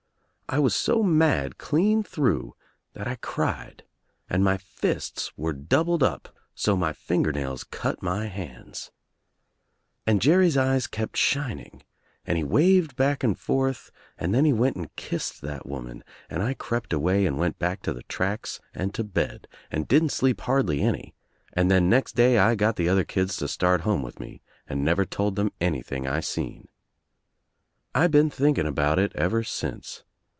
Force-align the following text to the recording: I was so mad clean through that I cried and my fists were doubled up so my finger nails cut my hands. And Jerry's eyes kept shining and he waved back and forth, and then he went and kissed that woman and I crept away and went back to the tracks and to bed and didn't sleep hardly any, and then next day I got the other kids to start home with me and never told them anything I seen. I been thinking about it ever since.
I 0.53 0.59
was 0.59 0.75
so 0.75 1.01
mad 1.01 1.57
clean 1.57 2.03
through 2.03 2.55
that 2.91 3.07
I 3.07 3.15
cried 3.15 3.85
and 4.29 4.43
my 4.43 4.57
fists 4.57 5.31
were 5.37 5.53
doubled 5.53 6.03
up 6.03 6.35
so 6.53 6.75
my 6.75 6.91
finger 6.91 7.31
nails 7.31 7.63
cut 7.63 8.03
my 8.03 8.25
hands. 8.25 8.91
And 10.05 10.21
Jerry's 10.21 10.57
eyes 10.57 10.87
kept 10.87 11.15
shining 11.15 11.83
and 12.27 12.37
he 12.37 12.43
waved 12.43 12.97
back 12.97 13.23
and 13.23 13.39
forth, 13.39 13.91
and 14.17 14.35
then 14.35 14.43
he 14.43 14.51
went 14.51 14.75
and 14.75 14.93
kissed 14.97 15.39
that 15.39 15.65
woman 15.65 16.03
and 16.29 16.43
I 16.43 16.53
crept 16.53 16.91
away 16.91 17.25
and 17.25 17.37
went 17.39 17.57
back 17.57 17.81
to 17.83 17.93
the 17.93 18.03
tracks 18.03 18.59
and 18.73 18.93
to 18.93 19.05
bed 19.05 19.47
and 19.71 19.87
didn't 19.87 20.09
sleep 20.11 20.41
hardly 20.41 20.81
any, 20.81 21.15
and 21.53 21.71
then 21.71 21.89
next 21.89 22.13
day 22.17 22.37
I 22.37 22.55
got 22.55 22.75
the 22.75 22.89
other 22.89 23.05
kids 23.05 23.37
to 23.37 23.47
start 23.47 23.81
home 23.87 24.01
with 24.01 24.19
me 24.19 24.41
and 24.67 24.83
never 24.83 25.05
told 25.05 25.37
them 25.37 25.53
anything 25.61 26.05
I 26.07 26.19
seen. 26.19 26.67
I 27.95 28.07
been 28.07 28.29
thinking 28.29 28.67
about 28.67 28.99
it 28.99 29.15
ever 29.15 29.45
since. 29.45 30.03